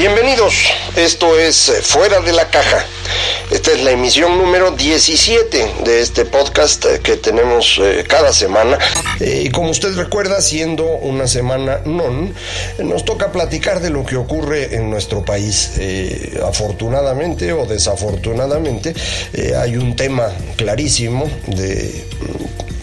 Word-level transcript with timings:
Bienvenidos, 0.00 0.54
esto 0.96 1.38
es 1.38 1.68
eh, 1.68 1.82
Fuera 1.82 2.20
de 2.20 2.32
la 2.32 2.48
Caja. 2.48 2.86
Esta 3.50 3.72
es 3.72 3.84
la 3.84 3.90
emisión 3.90 4.38
número 4.38 4.70
17 4.70 5.74
de 5.84 6.00
este 6.00 6.24
podcast 6.24 6.86
eh, 6.86 7.00
que 7.02 7.18
tenemos 7.18 7.78
eh, 7.82 8.02
cada 8.08 8.32
semana. 8.32 8.78
y 9.20 9.50
como 9.50 9.68
usted 9.68 9.94
recuerda, 9.96 10.40
siendo 10.40 10.86
una 10.86 11.26
semana 11.26 11.82
non, 11.84 12.32
nos 12.78 13.04
toca 13.04 13.30
platicar 13.30 13.80
de 13.80 13.90
lo 13.90 14.06
que 14.06 14.16
ocurre 14.16 14.74
en 14.74 14.88
nuestro 14.88 15.22
país. 15.22 15.72
afortunadamente 16.48 17.52
o 17.52 17.66
desafortunadamente, 17.66 18.94
hay 19.54 19.76
un 19.76 19.96
tema 19.96 20.32
clarísimo 20.56 21.28
de 21.46 22.06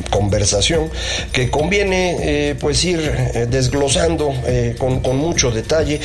conversación 0.09 0.89
que 1.31 1.50
conviene 1.50 2.17
eh, 2.22 2.55
pues 2.59 2.83
ir 2.83 3.00
eh, 3.00 3.47
desglosando 3.50 4.33
eh, 4.45 4.75
con, 4.77 5.02
con, 5.02 5.17
mucho 5.17 5.52
detalle. 5.52 6.00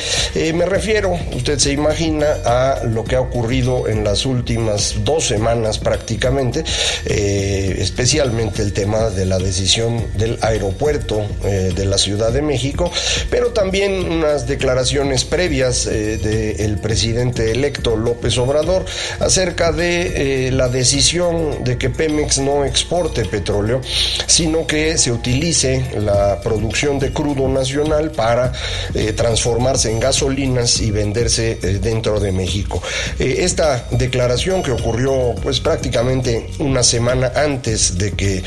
me 0.53 0.65
refiero, 0.65 1.17
usted 1.35 1.59
se 1.59 1.71
imagina, 1.71 2.25
a 2.45 2.81
lo 2.83 3.03
que 3.03 3.15
ha 3.15 3.21
ocurrido 3.21 3.87
en 3.87 4.03
las 4.03 4.25
últimas 4.25 4.95
dos 5.03 5.27
semanas 5.27 5.77
prácticamente, 5.77 6.63
especialmente 7.05 8.61
el 8.61 8.73
tema 8.73 9.09
de 9.09 9.25
la 9.25 9.37
decisión 9.37 10.03
del 10.17 10.39
aeropuerto 10.41 11.25
de 11.43 11.85
la 11.85 11.97
Ciudad 11.97 12.31
de 12.31 12.41
México, 12.41 12.91
pero 13.29 13.51
también 13.51 14.11
unas 14.11 14.47
declaraciones 14.47 15.23
previas 15.25 15.85
del 15.85 16.77
presidente 16.79 17.51
electo 17.51 17.95
López 17.95 18.37
Obrador 18.37 18.85
acerca 19.19 19.71
de 19.71 20.49
la 20.51 20.69
decisión 20.69 21.63
de 21.63 21.77
que 21.77 21.89
Pemex 21.89 22.39
no 22.39 22.65
exporte 22.65 23.25
petróleo 23.25 23.81
sino 24.27 24.65
que 24.65 24.97
se 24.97 25.11
utilice 25.11 25.85
la 25.99 26.39
producción 26.41 26.99
de 26.99 27.11
crudo 27.11 27.47
nacional 27.47 28.11
para 28.11 28.51
eh, 28.93 29.13
transformarse 29.13 29.91
en 29.91 29.99
gasolinas 29.99 30.81
y 30.81 30.91
venderse 30.91 31.59
eh, 31.61 31.79
dentro 31.81 32.19
de 32.19 32.31
México. 32.31 32.81
Eh, 33.19 33.37
esta 33.39 33.87
declaración 33.91 34.63
que 34.63 34.71
ocurrió 34.71 35.35
pues 35.41 35.59
prácticamente 35.59 36.47
una 36.59 36.83
semana 36.83 37.31
antes 37.35 37.97
de 37.97 38.11
que 38.11 38.43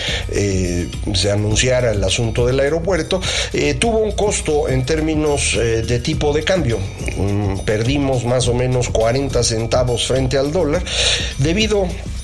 se 1.14 1.30
anunciara 1.30 1.92
el 1.92 2.02
asunto 2.02 2.46
del 2.46 2.60
aeropuerto, 2.60 3.20
tuvo 3.78 3.98
un 3.98 4.12
costo 4.12 4.68
en 4.68 4.84
términos 4.84 5.56
de 5.56 5.98
tipo 6.00 6.32
de 6.32 6.42
cambio. 6.42 6.78
Mm, 7.16 7.58
perdimos 7.60 8.24
más 8.24 8.48
o 8.48 8.54
menos 8.54 8.88
40 8.88 9.42
centavos 9.42 10.06
frente 10.06 10.38
al 10.38 10.52
dólar 10.52 10.82
debido 11.38 11.84
a 11.84 12.15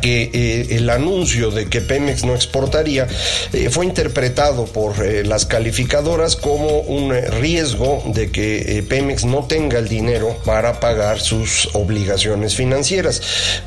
que 0.00 0.30
eh, 0.32 0.76
el 0.76 0.90
anuncio 0.90 1.50
de 1.50 1.66
que 1.66 1.80
Pemex 1.80 2.24
no 2.24 2.34
exportaría 2.34 3.06
eh, 3.52 3.68
fue 3.70 3.86
interpretado 3.86 4.64
por 4.64 5.04
eh, 5.04 5.24
las 5.24 5.46
calificadoras 5.46 6.36
como 6.36 6.80
un 6.80 7.14
riesgo 7.40 8.02
de 8.06 8.30
que 8.30 8.84
Pemex 8.88 9.24
no 9.24 9.44
tenga 9.44 9.78
el 9.78 9.88
dinero 9.88 10.36
para 10.44 10.80
pagar 10.80 11.20
sus 11.20 11.68
obligaciones 11.74 12.56
financieras. 12.56 13.22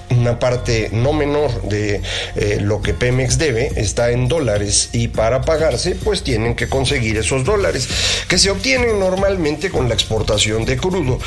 Una 0.09 0.39
parte 0.39 0.89
no 0.91 1.13
menor 1.13 1.61
de 1.63 2.01
lo 2.61 2.81
que 2.81 2.93
Pemex 2.93 3.37
debe 3.37 3.71
está 3.75 4.11
en 4.11 4.27
dólares 4.27 4.89
y 4.91 5.07
para 5.07 5.41
pagarse 5.41 5.95
pues 5.95 6.23
tienen 6.23 6.55
que 6.55 6.67
conseguir 6.67 7.17
esos 7.17 7.45
dólares 7.45 7.87
que 8.27 8.37
se 8.37 8.49
obtienen 8.49 8.99
normalmente 8.99 9.69
con 9.69 9.87
la 9.87 9.93
exportación 9.93 10.65
de 10.65 10.77
crudo. 10.77 11.19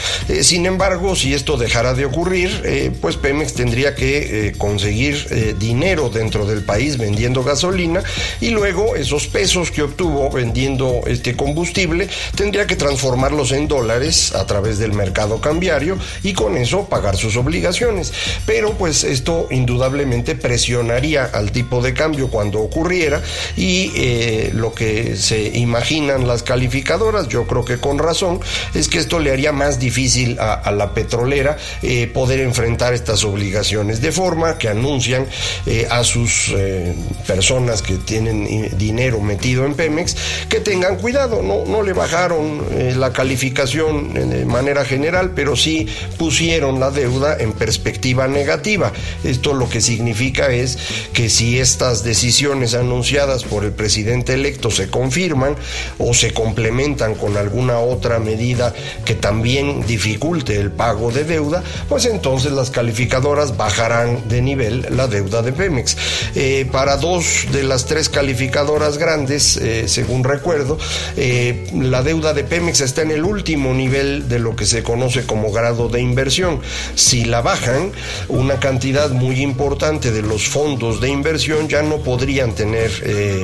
sin 0.43 0.67
embargo, 0.67 1.15
si 1.15 1.33
esto 1.33 1.57
dejara 1.57 1.95
de 1.95 2.05
ocurrir, 2.05 2.95
pues 3.01 3.17
Pemex 3.17 3.55
tendría 3.55 3.95
que 3.95 4.55
conseguir 4.73 5.27
eh, 5.31 5.55
dinero 5.59 6.09
dentro 6.09 6.47
del 6.47 6.65
país 6.65 6.97
vendiendo 6.97 7.45
gasolina 7.45 8.03
y 8.41 8.49
luego 8.49 8.97
esos 8.97 9.27
pesos 9.27 9.71
que 9.71 9.83
obtuvo 9.83 10.31
vendiendo 10.31 11.03
este 11.07 11.37
combustible 11.37 12.09
tendría 12.35 12.67
que 12.67 12.75
transformarlos 12.75 13.53
en 13.53 13.69
dólares 13.69 14.35
a 14.35 14.47
través 14.47 14.79
del 14.79 14.95
mercado 14.95 15.43
cambiario 15.43 15.99
y 16.23 16.33
con 16.33 16.57
eso 16.57 16.89
pagar 16.89 17.19
sus 17.19 17.37
obligaciones. 17.37 18.15
Pero 18.47 18.73
pues 18.79 19.05
esto 19.05 19.47
indudablemente 19.51 20.37
presionaría 20.37 21.27
al 21.27 21.53
tipo 21.53 21.83
de 21.83 21.93
cambio 21.93 22.31
cuando 22.31 22.61
ocurriera 22.61 23.21
y 23.59 23.93
eh, 23.95 24.53
lo 24.55 24.73
que 24.73 25.17
se 25.17 25.49
imaginan 25.59 26.27
las 26.27 26.43
calificadoras, 26.43 27.29
yo 27.29 27.47
creo 27.47 27.67
que 27.67 27.77
con 27.77 27.99
razón, 27.99 28.41
es 28.73 28.89
que 28.89 28.97
esto 28.97 29.19
le 29.19 29.33
haría 29.33 29.53
más 29.53 29.79
difícil 29.79 30.39
a, 30.41 30.71
la 30.73 30.95
petrolera 30.95 31.59
eh, 31.83 32.07
poder 32.07 32.41
enfrentar 32.41 32.95
estas 32.95 33.23
obligaciones 33.25 34.01
de 34.01 34.13
forma 34.13 34.57
que 34.63 34.69
anuncian 34.69 35.27
eh, 35.67 35.89
a 35.91 36.05
sus 36.05 36.53
eh, 36.57 36.95
personas 37.27 37.83
que 37.83 37.95
tienen 37.95 38.79
dinero 38.79 39.21
metido 39.21 39.67
en 39.67 39.75
Pemex 39.75 40.15
que 40.49 40.61
tengan 40.61 40.99
cuidado, 40.99 41.43
no, 41.43 41.65
no 41.65 41.83
le 41.83 41.93
bajaron 41.93 42.65
eh, 42.71 42.95
la 42.97 43.13
calificación 43.13 44.15
de 44.15 44.45
manera 44.45 44.85
general, 44.85 45.33
pero 45.35 45.57
sí 45.57 45.89
pusieron 46.17 46.79
la 46.79 46.93
deuda 46.93 47.37
en 47.41 47.55
perspectiva 47.55 48.29
negativa. 48.29 48.93
Esto 49.25 49.53
lo 49.53 49.69
que 49.69 49.81
significa 49.81 50.53
es 50.53 50.79
que 51.13 51.29
si 51.29 51.59
estas 51.59 52.05
decisiones 52.05 52.75
anunciadas 52.75 53.43
por 53.43 53.65
el 53.65 53.73
presidente 53.73 54.35
electo 54.35 54.71
se 54.71 54.89
confirman 54.89 55.57
o 55.99 56.15
se 56.15 56.33
complementan 56.33 57.17
con 57.17 57.37
alguna 57.37 57.81
otra 57.81 58.21
medida 58.21 58.73
que 59.05 59.17
también 59.17 59.85
dificulte 59.89 60.61
el 60.61 60.71
pago 60.71 61.11
de 61.11 61.25
deuda, 61.25 61.65
pues 61.89 62.05
entonces 62.05 62.53
las 62.53 62.71
calificadoras 62.71 63.57
bajarán 63.57 64.29
de 64.29 64.41
nivel 64.41 64.52
la 64.55 65.09
deuda 65.09 65.43
de 65.43 65.53
Pemex. 65.53 65.97
Eh, 66.35 66.67
para 66.71 66.97
dos 66.97 67.47
de 67.53 67.63
las 67.63 67.87
tres 67.87 68.09
calificadoras 68.09 68.99
grandes, 68.99 69.57
eh, 69.57 69.89
según 69.89 70.25
recuerdo, 70.25 70.79
eh, 71.17 71.71
la 71.75 72.03
deuda 72.03 72.35
de 72.35 72.45
Pemex 72.45 72.81
está 72.81 73.03
en 73.03 73.13
el 73.13 73.25
último 73.25 73.73
nivel 73.75 74.29
de 74.29 74.39
lo 74.39 74.55
que 74.55 74.67
se 74.67 74.83
conoce 74.83 75.25
como 75.25 75.53
grado 75.53 75.89
de 75.89 76.01
inversión. 76.01 76.61
Si 76.95 77.25
la 77.25 77.41
bajan, 77.41 77.93
una 78.29 78.61
cantidad 78.61 79.11
muy 79.11 79.41
importante 79.41 80.11
de 80.11 80.23
los 80.23 80.49
fondos 80.49 81.01
de 81.01 81.09
inversión 81.09 81.69
ya 81.69 81.83
no 81.83 81.99
podrían 81.99 82.55
tener 82.55 82.91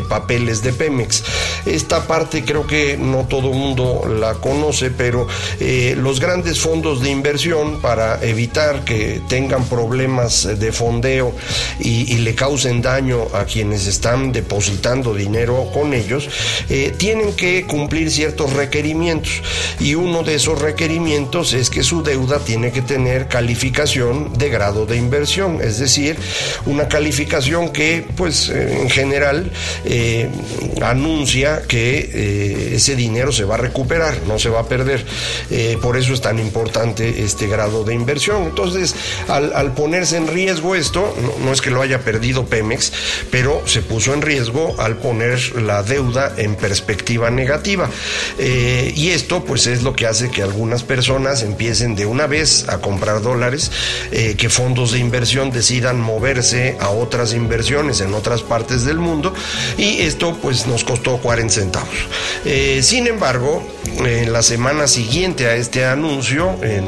papeles 0.08 0.62
de 0.62 0.72
Pemex. 0.72 1.22
Esta 1.66 2.06
parte 2.06 2.44
creo 2.44 2.66
que 2.66 2.96
no 2.96 3.26
todo 3.28 3.52
mundo 3.52 4.02
la 4.08 4.34
conoce, 4.34 4.90
pero 4.90 5.26
los 5.96 6.20
grandes 6.20 6.60
fondos 6.60 7.02
de 7.02 7.10
inversión 7.10 7.80
para 7.80 8.22
evitar 8.22 8.84
que 8.84 9.20
tengan 9.28 9.64
problemas 9.64 10.58
de 10.58 10.72
fondos 10.72 10.97
y, 11.78 12.19
le 12.19 12.34
causen 12.34 12.82
daño 12.82 13.28
a 13.32 13.44
quienes 13.44 13.86
están 13.86 14.32
depositando 14.32 15.14
dinero 15.14 15.70
con 15.72 15.94
ellos, 15.94 16.28
eh, 16.69 16.92
tienen 16.97 17.32
que 17.34 17.64
cumplir 17.66 18.10
ciertos 18.10 18.53
requerimientos. 18.53 19.42
Y 19.78 19.94
uno 19.94 20.23
de 20.23 20.34
esos 20.34 20.61
requerimientos 20.61 21.52
es 21.52 21.70
que 21.70 21.82
su 21.82 22.02
deuda 22.02 22.40
tiene 22.40 22.73
que 22.73 22.82
tener 22.82 23.28
calificación 23.28 24.37
de 24.37 24.49
grado 24.49 24.87
de 24.87 24.96
inversión, 24.96 25.61
es 25.62 25.78
decir, 25.78 26.17
una 26.67 26.88
calificación 26.88 27.70
que, 27.70 28.05
pues, 28.17 28.49
eh, 28.49 28.81
en 28.82 28.90
general, 28.90 29.50
eh, 29.84 30.28
anuncia 30.82 31.62
que 31.69 32.75
ese 32.75 32.96
dinero 32.96 33.32
se 33.32 33.44
va 33.44 33.55
a 33.55 33.58
recuperar, 33.58 34.23
no 34.26 34.38
se 34.38 34.49
va 34.49 34.61
a 34.61 34.69
perder. 34.69 35.05
por 35.81 35.96
eso 35.96 36.12
es 36.12 36.20
tan 36.20 36.38
importante 36.38 37.23
este 37.23 37.46
grado 37.46 37.84
de 37.84 37.94
inversión. 37.94 38.44
Entonces, 38.44 38.94
al, 39.28 39.73
ponerse 39.73 40.17
en 40.17 40.26
riesgo 40.26 40.75
es 40.75 40.88
esto, 40.88 41.14
no, 41.44 41.52
es 41.52 41.61
que 41.61 41.70
lo 41.70 41.82
haya 41.82 42.00
perdido 42.00 42.46
Pemex, 42.46 42.93
pero 43.31 43.62
se 43.67 43.82
puso 43.82 44.14
en 44.14 44.23
riesgo 44.23 44.75
al 44.79 44.96
poner 44.96 45.61
la 45.61 45.82
deuda 45.82 46.32
en 46.38 46.55
perspectiva 46.55 47.29
negativa. 47.29 47.90
Eh, 48.38 48.94
y 48.96 49.11
esto 49.11 49.44
pues 49.44 49.67
es 49.67 49.82
lo 49.82 49.94
que 49.94 50.06
hace 50.06 50.31
que 50.31 50.43
algunas 50.43 50.85
personas 50.85 51.43
empiecen 51.43 51.94
de 51.94 52.06
una 52.06 52.26
vez 52.26 52.70
a 52.70 52.79
comprar 52.79 53.20
dólares, 53.20 53.70
eh, 54.12 54.35
que 54.38 54.49
fondos 54.49 54.93
de 54.93 54.99
inversión 54.99 55.50
decidan 55.50 56.00
moverse 56.00 56.79
a 56.81 56.88
otras 56.88 57.35
inversiones 57.35 58.00
en 58.00 58.14
otras 58.14 58.40
partes 58.40 58.87
del 58.87 58.96
mundo 58.96 59.35
y 59.76 60.00
esto 60.00 60.38
pues 60.40 60.67
nos 60.67 60.85
costó 60.85 61.19
40 61.19 61.52
centavos. 61.52 61.88
Eh, 62.46 62.81
sin 62.82 63.06
embargo, 63.06 63.62
en 63.99 64.32
la 64.32 64.43
semana 64.43 64.87
siguiente 64.87 65.46
a 65.46 65.55
este 65.55 65.85
anuncio, 65.85 66.56
en, 66.62 66.85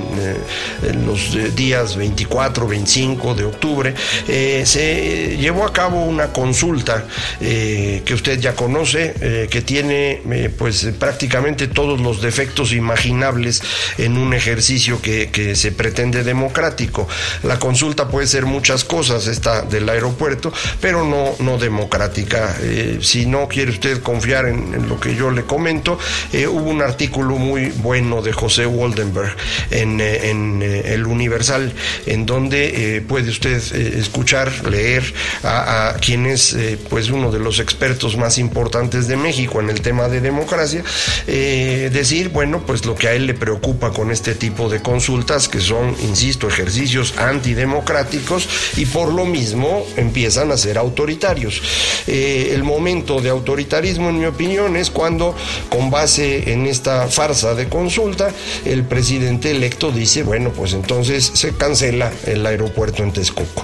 en 0.88 1.06
los 1.06 1.36
días 1.54 1.96
24, 1.96 2.66
25 2.66 3.34
de 3.34 3.44
octubre, 3.44 3.89
se 4.26 5.36
llevó 5.38 5.64
a 5.64 5.72
cabo 5.72 6.04
una 6.04 6.28
consulta 6.28 7.06
que 7.40 8.12
usted 8.14 8.40
ya 8.40 8.54
conoce, 8.54 9.48
que 9.50 9.62
tiene 9.62 10.20
pues 10.58 10.88
prácticamente 10.98 11.68
todos 11.68 12.00
los 12.00 12.20
defectos 12.22 12.72
imaginables 12.72 13.62
en 13.98 14.16
un 14.16 14.34
ejercicio 14.34 15.00
que, 15.00 15.30
se 15.54 15.72
pretende 15.72 16.22
democrático. 16.22 17.08
La 17.42 17.58
consulta 17.58 18.08
puede 18.08 18.26
ser 18.26 18.46
muchas 18.46 18.84
cosas, 18.84 19.26
esta 19.26 19.62
del 19.62 19.88
aeropuerto, 19.88 20.52
pero 20.80 21.04
no, 21.04 21.34
no 21.40 21.58
democrática. 21.58 22.56
Eh, 22.60 22.98
si 23.00 23.26
no 23.26 23.48
quiere 23.48 23.72
usted 23.72 24.02
confiar 24.02 24.46
en, 24.46 24.88
lo 24.88 25.00
que 25.00 25.14
yo 25.14 25.30
le 25.30 25.42
comento, 25.42 25.98
eh, 26.32 26.46
hubo 26.46 26.70
un 26.70 26.82
artículo 26.82 27.36
muy 27.36 27.70
bueno 27.76 28.22
de 28.22 28.32
José 28.32 28.66
Waldenberg 28.66 29.34
en, 29.70 30.00
eh, 30.00 30.30
en 30.30 30.62
El 30.62 31.06
Universal, 31.06 31.72
en 32.06 32.26
donde 32.26 33.02
puede 33.08 33.30
usted 33.30 33.60
escuchar, 33.80 34.50
leer 34.68 35.02
a, 35.42 35.90
a 35.90 35.94
quien 35.94 36.26
es 36.26 36.56
pues 36.88 37.10
uno 37.10 37.30
de 37.30 37.38
los 37.38 37.58
expertos 37.58 38.16
más 38.16 38.38
importantes 38.38 39.08
de 39.08 39.16
México 39.16 39.60
en 39.60 39.70
el 39.70 39.80
tema 39.80 40.08
de 40.08 40.20
democracia, 40.20 40.82
decir, 41.26 42.30
bueno, 42.30 42.64
pues 42.66 42.84
lo 42.84 42.94
que 42.94 43.08
a 43.08 43.14
él 43.14 43.26
le 43.26 43.34
preocupa 43.34 43.92
con 43.92 44.10
este 44.10 44.34
tipo 44.34 44.68
de 44.68 44.80
consultas, 44.82 45.48
que 45.48 45.60
son, 45.60 45.96
insisto, 46.02 46.48
ejercicios 46.48 47.14
antidemocráticos 47.18 48.48
y 48.76 48.86
por 48.86 49.12
lo 49.12 49.24
mismo 49.24 49.84
empiezan 49.96 50.50
a 50.50 50.56
ser 50.56 50.78
autoritarios. 50.78 51.62
Eh, 52.06 52.50
el 52.52 52.64
momento 52.64 53.20
de 53.20 53.30
autoritarismo, 53.30 54.10
en 54.10 54.18
mi 54.18 54.26
opinión, 54.26 54.76
es 54.76 54.90
cuando, 54.90 55.34
con 55.68 55.90
base 55.90 56.52
en 56.52 56.66
esta 56.66 57.08
farsa 57.08 57.54
de 57.54 57.68
consulta, 57.68 58.30
el 58.64 58.84
presidente 58.84 59.50
electo 59.50 59.90
dice, 59.92 60.22
bueno, 60.22 60.50
pues 60.50 60.72
entonces 60.72 61.30
se 61.34 61.52
cancela 61.54 62.12
el 62.26 62.44
aeropuerto 62.46 63.02
en 63.02 63.12
Texcoco. 63.12 63.59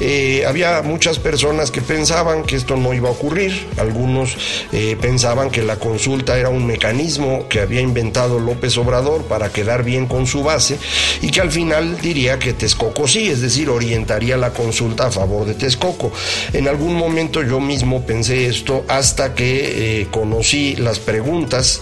Eh, 0.00 0.44
había 0.46 0.82
muchas 0.82 1.18
personas 1.18 1.70
que 1.70 1.80
pensaban 1.80 2.42
que 2.42 2.56
esto 2.56 2.76
no 2.76 2.94
iba 2.94 3.08
a 3.08 3.12
ocurrir, 3.12 3.66
algunos 3.78 4.36
eh, 4.72 4.96
pensaban 5.00 5.50
que 5.50 5.62
la 5.62 5.76
consulta 5.76 6.38
era 6.38 6.48
un 6.48 6.66
mecanismo 6.66 7.48
que 7.48 7.60
había 7.60 7.80
inventado 7.80 8.40
López 8.40 8.76
Obrador 8.76 9.24
para 9.24 9.50
quedar 9.50 9.84
bien 9.84 10.06
con 10.06 10.26
su 10.26 10.42
base 10.42 10.78
y 11.22 11.30
que 11.30 11.40
al 11.40 11.50
final 11.50 11.98
diría 12.00 12.38
que 12.38 12.52
Texcoco 12.52 13.06
sí, 13.06 13.28
es 13.28 13.40
decir, 13.40 13.68
orientaría 13.68 14.36
la 14.36 14.50
consulta 14.50 15.06
a 15.06 15.10
favor 15.10 15.46
de 15.46 15.54
Texcoco. 15.54 16.12
En 16.52 16.68
algún 16.68 16.94
momento 16.94 17.42
yo 17.42 17.60
mismo 17.60 18.04
pensé 18.04 18.46
esto 18.46 18.84
hasta 18.88 19.34
que 19.34 20.00
eh, 20.00 20.06
conocí 20.10 20.76
las 20.76 20.98
preguntas 20.98 21.80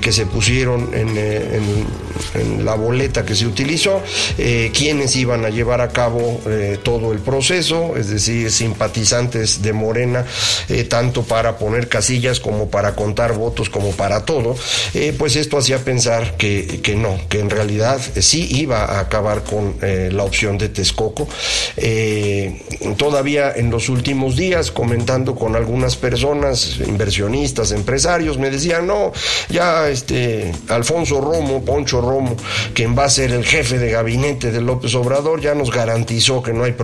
que 0.00 0.12
se 0.12 0.26
pusieron 0.26 0.90
en, 0.94 1.16
en, 1.18 2.64
la 2.64 2.74
boleta 2.74 3.24
que 3.24 3.34
se 3.34 3.46
utilizó, 3.46 4.02
quiénes 4.36 5.14
iban 5.16 5.44
a 5.44 5.50
llevar 5.50 5.80
a 5.80 5.88
cabo 5.88 6.40
todo 6.82 6.93
el 7.12 7.18
proceso, 7.18 7.96
es 7.96 8.08
decir, 8.08 8.50
simpatizantes 8.50 9.62
de 9.62 9.72
Morena, 9.72 10.24
tanto 10.88 11.22
para 11.22 11.56
poner 11.58 11.88
casillas 11.88 12.40
como 12.40 12.68
para 12.68 12.94
contar 12.94 13.34
votos 13.34 13.68
como 13.68 13.90
para 13.92 14.24
todo, 14.24 14.56
pues 15.18 15.36
esto 15.36 15.58
hacía 15.58 15.78
pensar 15.78 16.36
que, 16.36 16.80
que 16.82 16.96
no, 16.96 17.18
que 17.28 17.40
en 17.40 17.50
realidad 17.50 18.00
sí 18.20 18.48
iba 18.50 18.84
a 18.84 19.00
acabar 19.00 19.42
con 19.42 19.76
eh, 19.82 20.10
la 20.12 20.24
opción 20.24 20.58
de 20.58 20.68
Texcoco. 20.68 21.28
Eh, 21.76 22.62
todavía 22.96 23.52
en 23.54 23.70
los 23.70 23.88
últimos 23.88 24.36
días, 24.36 24.70
comentando 24.70 25.34
con 25.34 25.56
algunas 25.56 25.96
personas, 25.96 26.78
inversionistas, 26.86 27.72
empresarios, 27.72 28.38
me 28.38 28.50
decían, 28.50 28.86
no, 28.86 29.12
ya 29.48 29.88
este 29.88 30.52
Alfonso 30.68 31.20
Romo, 31.20 31.64
Poncho 31.64 32.00
Romo, 32.00 32.36
quien 32.74 32.96
va 32.96 33.04
a 33.04 33.10
ser 33.10 33.32
el 33.32 33.44
jefe 33.44 33.78
de 33.78 33.90
gabinete 33.90 34.50
de 34.50 34.60
López 34.60 34.94
Obrador, 34.94 35.40
ya 35.40 35.54
nos 35.54 35.70
garantizó 35.70 36.42
que 36.42 36.52
no 36.52 36.64
hay 36.64 36.72
problema. 36.72 36.83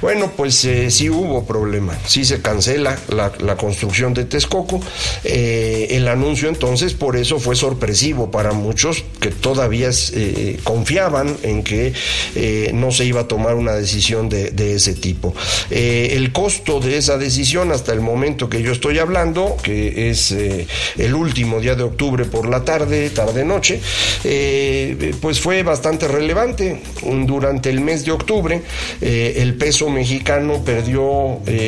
Bueno, 0.00 0.32
pues 0.36 0.64
eh, 0.64 0.90
sí 0.90 1.10
hubo 1.10 1.44
problema, 1.44 1.98
sí 2.06 2.24
se 2.24 2.40
cancela 2.40 2.98
la, 3.08 3.56
construcción 3.56 4.14
de 4.14 4.24
Texcoco. 4.24 4.80
el 5.24 6.08
anuncio 6.08 6.48
entonces 6.48 6.94
por 6.94 7.16
eso 7.16 7.38
fue 7.38 7.54
sorpresivo 7.54 8.30
para 8.30 8.52
muchos 8.52 9.04
que 9.20 9.30
todavía 9.30 9.90
eh, 10.14 10.58
confiaban 10.62 11.36
en 11.42 11.62
que 11.62 11.92
eh, 12.34 12.70
no 12.74 12.90
se 12.90 13.04
iba 13.04 13.22
a 13.22 13.28
tomar 13.28 13.54
una 13.54 13.72
decisión 13.72 14.28
de, 14.28 14.74
ese 14.74 14.94
tipo. 14.94 15.34
Eh, 15.70 16.10
el 16.12 16.32
costo 16.32 16.80
de 16.80 16.96
esa 16.96 17.18
decisión 17.18 17.72
hasta 17.72 17.92
el 17.92 18.00
momento 18.00 18.48
que 18.48 18.62
yo 18.62 18.72
estoy 18.72 18.98
hablando, 18.98 19.56
que 19.62 20.10
es 20.10 20.32
el 20.32 21.14
último 21.14 21.60
día 21.60 21.74
de 21.74 21.82
octubre 21.82 22.24
por 22.24 22.48
la 22.48 22.64
tarde, 22.64 23.10
tarde-noche, 23.10 23.80
pues 25.20 25.40
fue 25.40 25.62
bastante 25.62 26.08
relevante. 26.08 26.80
Durante 27.02 27.70
el 27.70 27.80
mes 27.80 28.04
de 28.04 28.12
octubre, 28.12 28.62
el 29.02 29.54
peso 29.54 29.90
mexicano 29.90 30.62
perdió 30.64 31.02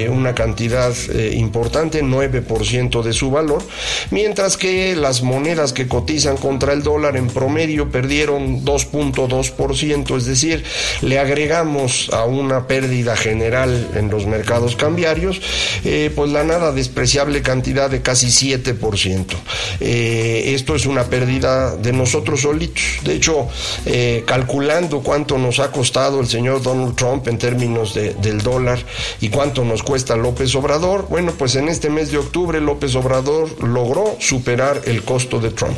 una 0.09 0.35
cantidad 0.35 0.95
importante, 1.33 2.03
9% 2.03 3.03
de 3.03 3.13
su 3.13 3.31
valor, 3.31 3.63
mientras 4.11 4.57
que 4.57 4.95
las 4.95 5.23
monedas 5.23 5.73
que 5.73 5.89
cotizan 5.89 6.37
contra 6.37 6.73
el 6.73 6.83
dólar 6.83 7.17
en 7.17 7.29
promedio 7.29 7.91
perdieron 7.91 8.65
2.2%, 8.65 10.17
es 10.17 10.27
decir, 10.27 10.65
le 11.03 11.19
agregamos 11.19 12.11
a 12.13 12.25
una 12.25 12.67
pérdida 12.67 13.17
general 13.17 13.91
en 13.95 14.11
los 14.11 14.27
mercados 14.27 14.77
cambiarios, 14.77 15.41
eh, 15.85 16.11
pues 16.15 16.31
la 16.31 16.45
nada 16.45 16.73
despreciable 16.73 17.43
cantidad 17.43 17.91
de 17.91 18.03
casi 18.03 18.29
7%. 18.29 19.37
Eh, 19.81 20.53
esto 20.55 20.75
es 20.75 20.87
una 20.87 21.05
pérdida 21.05 21.77
de 21.77 21.93
nosotros 21.93 22.43
solitos. 22.43 22.85
De 23.05 23.15
hecho, 23.15 23.49
eh, 23.87 24.25
calculando 24.27 25.01
cuánto 25.01 25.39
nos 25.39 25.59
ha 25.59 25.71
costado 25.71 26.21
el 26.21 26.27
señor 26.27 26.63
Donald 26.63 26.95
Trump 26.95 27.24
en 27.27 27.39
términos 27.39 27.95
del 27.95 28.43
dólar 28.43 28.79
y 29.21 29.29
cuánto 29.29 29.65
nos 29.65 29.83
cuesta 29.83 30.17
López 30.17 30.55
Obrador, 30.55 31.07
bueno, 31.09 31.33
pues 31.37 31.57
en 31.57 31.69
este 31.69 31.91
mes 31.91 32.11
de 32.11 32.19
octubre 32.19 32.61
López 32.61 32.95
Obrador 32.95 33.63
logró 33.63 34.17
superar 34.21 34.83
el 34.87 35.03
costo 35.03 35.41
de 35.41 35.51
Trump. 35.51 35.77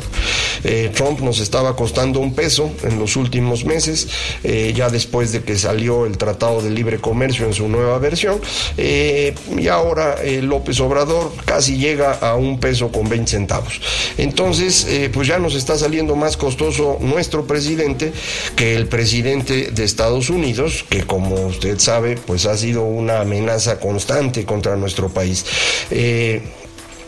Trump 0.93 1.21
nos 1.21 1.39
estaba 1.39 1.75
costando 1.75 2.19
un 2.19 2.33
peso 2.33 2.71
en 2.83 2.99
los 2.99 3.15
últimos 3.15 3.65
meses, 3.65 4.07
eh, 4.43 4.73
ya 4.75 4.89
después 4.89 5.31
de 5.31 5.43
que 5.43 5.57
salió 5.57 6.05
el 6.05 6.17
Tratado 6.17 6.61
de 6.61 6.69
Libre 6.69 6.99
Comercio 6.99 7.45
en 7.45 7.53
su 7.53 7.67
nueva 7.67 7.97
versión, 7.99 8.39
eh, 8.77 9.33
y 9.57 9.67
ahora 9.67 10.15
eh, 10.23 10.41
López 10.41 10.79
Obrador 10.79 11.31
casi 11.45 11.77
llega 11.77 12.13
a 12.13 12.35
un 12.35 12.59
peso 12.59 12.91
con 12.91 13.07
20 13.09 13.29
centavos. 13.29 13.79
Entonces, 14.17 14.87
pues 15.13 15.27
ya 15.27 15.39
nos 15.39 15.55
está 15.55 15.77
saliendo 15.77 16.15
más 16.15 16.37
costoso 16.37 16.97
nuestro 17.01 17.45
presidente 17.45 18.13
que 18.55 18.75
el 18.75 18.87
presidente 18.87 19.71
de 19.71 19.83
Estados 19.83 20.29
Unidos, 20.29 20.85
que 20.89 21.03
como 21.03 21.36
usted 21.45 21.79
sabe, 21.79 22.17
pues 22.17 22.45
ha 22.45 22.57
sido 22.57 22.83
una 22.83 23.21
amenaza 23.21 23.79
constante 23.79 24.45
contra 24.45 24.75
nuestro 24.75 25.09
país. 25.09 25.45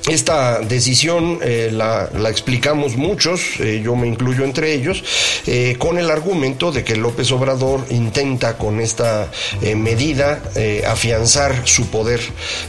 Esta 0.10 0.62
decisión 0.62 1.38
eh, 1.44 1.70
la, 1.72 2.10
explicamos 2.30 2.98
muchos, 2.98 3.60
eh, 3.60 3.80
yo 3.84 3.96
me 3.96 4.08
incluyo 4.08 4.44
entre 4.44 4.74
ellos, 4.74 5.04
eh, 5.46 5.76
con 5.78 6.00
el 6.00 6.10
argumento 6.10 6.72
de 6.72 6.84
que 6.84 6.96
López 6.96 7.32
Obrador 7.32 7.86
intenta 7.92 8.58
con 8.58 8.80
esta 8.80 9.30
medida 9.76 10.42
afianzar 10.88 11.68
su 11.68 11.90
poder 11.90 12.20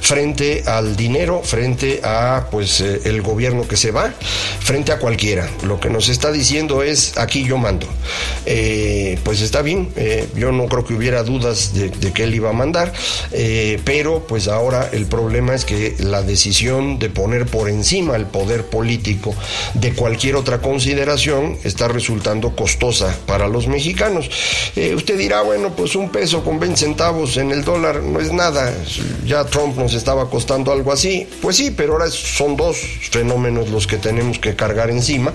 frente 0.00 0.64
al 0.66 0.96
dinero, 0.96 1.40
frente 1.42 2.00
a 2.04 2.48
pues 2.50 2.80
el 2.80 3.22
gobierno 3.22 3.66
que 3.66 3.76
se 3.76 3.90
va, 3.90 4.12
frente 4.60 4.92
a 4.92 4.98
cualquiera. 4.98 5.48
Lo 5.62 5.80
que 5.80 5.88
nos 5.88 6.08
está 6.08 6.30
diciendo 6.32 6.82
es 6.82 7.16
aquí 7.16 7.44
yo 7.44 7.56
mando. 7.56 7.86
pues 9.24 9.40
está 9.40 9.62
bien, 9.62 9.88
yo 10.36 10.52
no 10.52 10.66
creo 10.66 10.84
que 10.84 10.94
hubiera 10.94 11.22
dudas 11.22 11.72
de, 11.72 11.88
de, 11.88 12.12
que 12.12 12.24
él 12.24 12.34
iba 12.34 12.50
a 12.50 12.52
mandar, 12.52 12.92
pero 13.84 14.26
pues 14.26 14.48
ahora 14.48 14.88
el 14.92 15.06
problema 15.06 15.54
es 15.54 15.64
que 15.64 15.96
la 15.98 16.22
decisión 16.22 16.98
de 16.98 17.08
poner 17.08 17.29
por 17.46 17.68
encima 17.68 18.16
el 18.16 18.26
poder 18.26 18.66
político 18.66 19.34
de 19.74 19.94
cualquier 19.94 20.36
otra 20.36 20.60
consideración 20.60 21.58
está 21.64 21.88
resultando 21.88 22.56
costosa 22.56 23.16
para 23.26 23.48
los 23.48 23.68
mexicanos. 23.68 24.28
Eh, 24.76 24.94
usted 24.94 25.16
dirá, 25.16 25.42
bueno, 25.42 25.74
pues 25.76 25.94
un 25.94 26.10
peso 26.10 26.42
con 26.42 26.58
20 26.58 26.76
centavos 26.76 27.36
en 27.36 27.50
el 27.50 27.64
dólar 27.64 28.02
no 28.02 28.20
es 28.20 28.32
nada, 28.32 28.72
ya 29.26 29.44
Trump 29.44 29.76
nos 29.76 29.94
estaba 29.94 30.28
costando 30.28 30.72
algo 30.72 30.92
así. 30.92 31.26
Pues 31.40 31.56
sí, 31.56 31.70
pero 31.70 31.94
ahora 31.94 32.10
son 32.10 32.56
dos 32.56 32.76
fenómenos 33.10 33.68
los 33.68 33.86
que 33.86 33.96
tenemos 33.96 34.38
que 34.38 34.56
cargar 34.56 34.90
encima. 34.90 35.32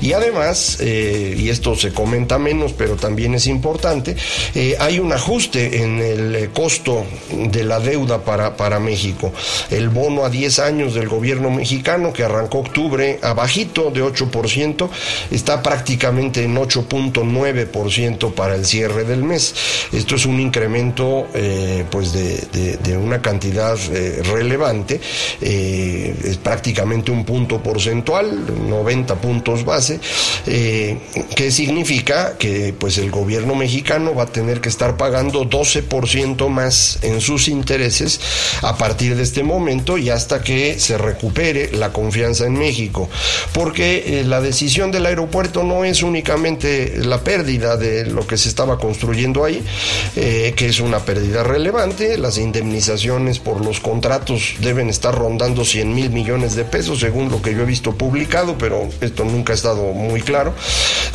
Y 0.00 0.12
además, 0.12 0.78
eh, 0.80 1.36
y 1.38 1.48
esto 1.50 1.76
se 1.76 1.92
comenta 1.92 2.38
menos, 2.38 2.72
pero 2.72 2.96
también 2.96 3.34
es 3.34 3.46
importante, 3.46 4.16
eh, 4.54 4.76
hay 4.80 4.98
un 4.98 5.12
ajuste 5.12 5.82
en 5.82 6.00
el 6.00 6.50
costo 6.50 7.04
de 7.30 7.64
la 7.64 7.80
deuda 7.80 8.24
para, 8.24 8.56
para 8.56 8.80
México. 8.80 9.32
El 9.70 9.88
bono 9.88 10.24
a 10.24 10.30
10 10.30 10.58
años 10.58 10.94
del 10.94 11.08
gobierno 11.08 11.25
mexicano, 11.34 12.12
que 12.12 12.22
arrancó 12.22 12.58
octubre 12.58 13.18
abajito 13.22 13.90
de 13.90 14.02
8%, 14.02 14.88
está 15.30 15.62
prácticamente 15.62 16.44
en 16.44 16.56
8.9% 16.56 18.32
para 18.34 18.54
el 18.54 18.64
cierre 18.64 19.04
del 19.04 19.24
mes. 19.24 19.54
Esto 19.92 20.14
es 20.14 20.26
un 20.26 20.40
incremento 20.40 21.26
eh, 21.34 21.84
pues 21.90 22.12
de, 22.12 22.96
una 22.96 23.20
cantidad 23.20 23.76
eh, 23.92 24.22
relevante, 24.24 25.00
eh, 25.40 26.14
es 26.24 26.36
prácticamente 26.38 27.10
un 27.10 27.24
punto 27.24 27.62
porcentual, 27.62 28.68
90 28.68 29.14
puntos 29.16 29.64
base, 29.64 30.00
que 30.44 31.50
significa 31.50 32.36
que 32.38 32.74
pues 32.78 32.98
el 32.98 33.10
gobierno 33.10 33.54
mexicano 33.54 34.14
va 34.14 34.24
a 34.24 34.26
tener 34.26 34.60
que 34.60 34.68
estar 34.68 34.96
pagando 34.96 35.44
12% 35.44 36.48
más 36.48 36.98
en 37.02 37.20
sus 37.20 37.48
intereses 37.48 38.20
a 38.62 38.76
partir 38.76 39.16
de 39.16 39.22
este 39.22 39.42
momento 39.42 39.98
y 39.98 40.10
hasta 40.10 40.42
que 40.42 40.78
se 40.78 40.98
recupere 40.98 41.15
la 41.72 41.92
confianza 41.92 42.46
en 42.46 42.58
México, 42.58 43.08
porque 43.52 44.22
la 44.26 44.40
decisión 44.40 44.90
del 44.90 45.06
aeropuerto 45.06 45.62
no 45.62 45.84
es 45.84 46.02
únicamente 46.02 46.94
la 46.96 47.20
pérdida 47.20 47.76
de 47.76 48.06
lo 48.06 48.26
que 48.26 48.36
se 48.36 48.48
estaba 48.48 48.78
construyendo 48.78 49.44
ahí, 49.44 49.64
que 50.14 50.66
es 50.66 50.80
una 50.80 51.00
pérdida 51.00 51.42
relevante. 51.42 52.18
Las 52.18 52.38
indemnizaciones 52.38 53.38
por 53.38 53.64
los 53.64 53.80
contratos 53.80 54.54
deben 54.60 54.88
estar 54.88 55.14
rondando 55.14 55.64
100 55.64 55.94
mil 55.94 56.10
millones 56.10 56.54
de 56.54 56.64
pesos, 56.64 57.00
según 57.00 57.30
lo 57.30 57.42
que 57.42 57.54
yo 57.54 57.62
he 57.62 57.66
visto 57.66 57.92
publicado, 57.92 58.56
pero 58.58 58.88
esto 59.00 59.24
nunca 59.24 59.52
ha 59.52 59.56
estado 59.56 59.92
muy 59.92 60.20
claro. 60.20 60.54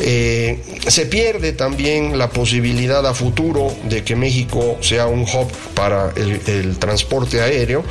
Eh, 0.00 0.60
se 0.86 1.06
pierde 1.06 1.52
también 1.52 2.18
la 2.18 2.30
posibilidad 2.30 3.06
a 3.06 3.14
futuro 3.14 3.74
de 3.88 4.02
que 4.02 4.16
México 4.16 4.78
sea 4.80 5.06
un 5.06 5.22
hub 5.22 5.50
para 5.74 6.12
el, 6.16 6.76
transporte 6.78 7.40
aéreo. 7.40 7.84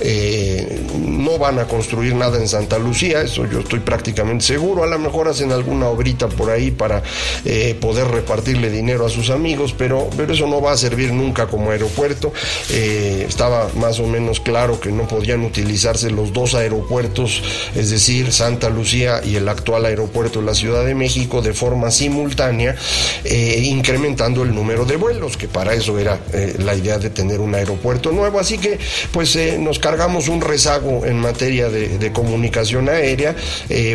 Eh, 0.00 0.80
no 0.98 1.38
van 1.38 1.57
a 1.58 1.66
construir 1.66 2.14
nada 2.14 2.38
en 2.38 2.48
Santa 2.48 2.78
Lucía, 2.78 3.22
eso 3.22 3.46
yo 3.46 3.60
estoy 3.60 3.80
prácticamente 3.80 4.44
seguro. 4.44 4.82
A 4.82 4.86
lo 4.86 4.98
mejor 4.98 5.28
hacen 5.28 5.52
alguna 5.52 5.88
obrita 5.88 6.28
por 6.28 6.50
ahí 6.50 6.70
para 6.70 7.02
eh, 7.44 7.76
poder 7.80 8.08
repartirle 8.08 8.70
dinero 8.70 9.04
a 9.04 9.08
sus 9.08 9.30
amigos, 9.30 9.74
pero, 9.76 10.08
pero 10.16 10.32
eso 10.32 10.46
no 10.46 10.60
va 10.60 10.72
a 10.72 10.76
servir 10.76 11.12
nunca 11.12 11.46
como 11.46 11.70
aeropuerto. 11.70 12.32
Eh, 12.70 13.24
estaba 13.28 13.68
más 13.76 14.00
o 14.00 14.06
menos 14.06 14.40
claro 14.40 14.80
que 14.80 14.90
no 14.90 15.06
podían 15.08 15.44
utilizarse 15.44 16.10
los 16.10 16.32
dos 16.32 16.54
aeropuertos, 16.54 17.42
es 17.74 17.90
decir, 17.90 18.32
Santa 18.32 18.70
Lucía 18.70 19.20
y 19.24 19.36
el 19.36 19.48
actual 19.48 19.84
aeropuerto 19.84 20.40
de 20.40 20.46
la 20.46 20.54
Ciudad 20.54 20.84
de 20.84 20.94
México, 20.94 21.42
de 21.42 21.52
forma 21.52 21.90
simultánea, 21.90 22.76
eh, 23.24 23.60
incrementando 23.64 24.42
el 24.42 24.54
número 24.54 24.84
de 24.84 24.96
vuelos, 24.96 25.36
que 25.36 25.48
para 25.48 25.74
eso 25.74 25.98
era 25.98 26.20
la 26.58 26.74
idea 26.74 26.98
de 26.98 27.10
tener 27.10 27.40
un 27.40 27.54
aeropuerto 27.54 28.12
nuevo. 28.12 28.38
Así 28.38 28.58
que, 28.58 28.78
pues, 29.12 29.36
nos 29.58 29.78
cargamos 29.78 30.28
un 30.28 30.40
rezago 30.40 31.04
en 31.04 31.18
materia 31.18 31.47
de, 31.48 32.12
comunicación 32.12 32.88
aérea 32.88 33.36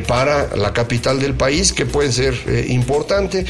para 0.08 0.56
la 0.56 0.72
capital 0.72 1.20
del 1.20 1.34
país, 1.34 1.74
que 1.74 1.86
puede 1.86 2.12
ser 2.12 2.34
importante. 2.68 3.46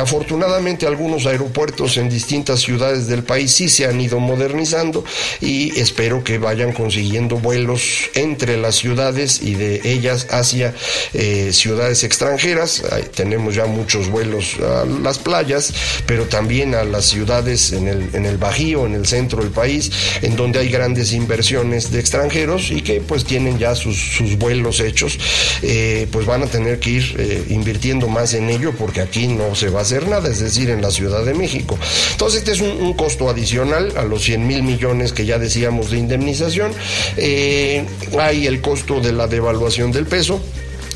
afortunadamente, 0.00 0.86
algunos 0.86 1.26
aeropuertos 1.26 1.96
en 1.96 2.08
distintas 2.08 2.60
ciudades 2.60 3.06
del 3.06 3.22
país 3.22 3.52
sí 3.52 3.68
se 3.68 3.86
han 3.86 4.00
ido 4.00 4.20
modernizando 4.20 5.04
y 5.40 5.78
espero 5.78 6.24
que 6.24 6.38
vayan 6.38 6.72
consiguiendo 6.72 7.36
vuelos 7.38 8.10
entre 8.14 8.56
las 8.56 8.76
ciudades 8.76 9.40
y 9.42 9.54
de 9.54 9.80
ellas 9.84 10.26
hacia 10.30 10.74
eh, 11.12 11.50
ciudades 11.52 12.04
extranjeras. 12.04 12.82
tenemos 13.14 13.54
ya 13.54 13.66
muchos 13.66 14.08
vuelos 14.08 14.56
a 14.60 14.84
las 14.84 15.18
playas, 15.18 15.72
pero 16.06 16.24
también 16.24 16.74
a 16.74 16.84
las 16.84 17.06
ciudades 17.06 17.72
en 17.72 17.88
el, 17.88 18.08
en 18.14 18.26
el 18.26 18.38
Bajío, 18.38 18.86
en 18.86 18.94
el 18.94 19.06
centro 19.06 19.42
del 19.42 19.52
país, 19.52 19.90
en 20.22 20.36
donde 20.36 20.60
hay 20.60 20.68
grandes 20.68 21.12
inversiones 21.12 21.90
de 21.90 22.00
extranjeros 22.00 22.70
y 22.70 22.82
que 22.82 23.00
pues 23.00 23.25
tienen 23.26 23.58
ya 23.58 23.74
sus, 23.74 24.36
vuelos 24.38 24.80
hechos, 24.80 25.18
eh, 25.62 26.06
pues 26.10 26.26
van 26.26 26.42
a 26.42 26.46
tener 26.46 26.78
que 26.78 26.90
ir 26.90 27.14
eh, 27.18 27.44
invirtiendo 27.50 28.08
más 28.08 28.34
en 28.34 28.50
ello 28.50 28.72
porque 28.78 29.00
aquí 29.00 29.26
no 29.28 29.54
se 29.54 29.68
va 29.68 29.80
a 29.80 29.82
hacer 29.82 30.08
nada, 30.08 30.28
es 30.28 30.40
decir, 30.40 30.70
en 30.70 30.82
la 30.82 30.90
Ciudad 30.90 31.24
de 31.24 31.34
México. 31.34 31.78
Entonces, 32.12 32.40
este 32.40 32.52
es 32.52 32.60
un, 32.60 32.94
costo 32.96 33.28
adicional 33.28 33.92
a 33.96 34.04
los 34.04 34.22
100 34.22 34.46
mil 34.46 34.62
millones 34.62 35.12
que 35.12 35.26
ya 35.26 35.38
decíamos 35.38 35.90
de 35.90 35.98
indemnización. 35.98 36.72
Eh, 37.16 37.84
hay 38.18 38.46
el 38.46 38.60
costo 38.60 39.00
de 39.00 39.12
la 39.12 39.26
devaluación 39.26 39.92
del 39.92 40.06
peso 40.06 40.40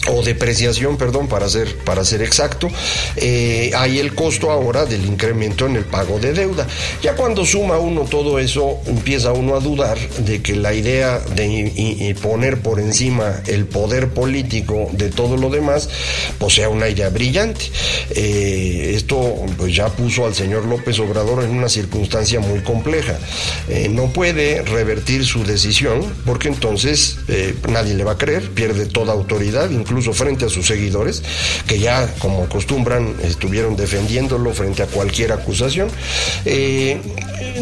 o 0.09 0.23
depreciación, 0.23 0.97
perdón, 0.97 1.29
para 1.29 1.49
ser, 1.49 1.77
para 1.85 2.05
ser 2.05 2.23
exacto, 2.23 2.69
eh, 3.17 3.71
hay 3.77 3.99
el 3.99 4.15
costo 4.15 4.51
ahora 4.51 4.87
del 4.87 5.05
incremento 5.05 5.67
en 5.67 5.77
el 5.77 5.85
pago 5.85 6.19
de 6.19 6.33
deuda. 6.33 6.67
Ya 7.03 7.15
cuando 7.15 7.45
suma 7.45 7.79
uno 7.79 8.03
todo 8.03 8.39
eso, 8.39 8.79
empieza 8.87 9.33
uno 9.33 9.57
a 9.57 9.61
dudar 9.61 9.99
de 9.99 10.41
que 10.41 10.57
la 10.57 10.73
idea 10.73 11.19
de 11.19 12.17
poner 12.23 12.61
por 12.61 12.81
encima 12.81 13.43
el 13.47 13.67
poder 13.67 14.09
político 14.09 14.89
de 14.93 15.11
todo 15.11 15.37
lo 15.37 15.51
demás, 15.51 15.89
pues 16.39 16.55
sea 16.55 16.71
una 16.71 16.89
idea 16.89 17.11
brillante. 17.11 17.67
Eh, 18.11 18.93
esto 18.95 19.35
pues 19.59 19.75
ya 19.75 19.89
puso 19.89 20.25
al 20.25 20.35
señor 20.35 20.65
López 20.65 20.99
Obrador 20.99 21.45
en 21.45 21.51
una 21.51 21.69
circunstancia 21.69 22.41
muy 22.41 22.61
compleja. 22.61 23.19
Eh, 23.69 23.89
no 23.91 24.07
puede 24.13 24.63
revertir 24.63 25.27
su 25.27 25.45
decisión 25.45 26.01
porque 26.25 26.49
entonces 26.49 27.19
nadie 27.69 27.95
le 27.95 28.05
va 28.05 28.13
a 28.13 28.19
creer, 28.19 28.51
pierde 28.51 28.87
toda 28.87 29.13
autoridad, 29.13 29.71
incluso 29.71 29.90
frente 30.13 30.47
a 30.47 30.49
sus 30.49 30.67
seguidores, 30.67 31.23
que 31.67 31.79
ya 31.79 32.07
como 32.19 32.45
acostumbran 32.45 33.17
estuvieron 33.23 33.77
defendiéndolo 33.77 34.53
frente 34.53 34.83
a 34.83 34.87
cualquier 34.87 35.33
acusación. 35.33 35.89
Eh, 36.45 36.99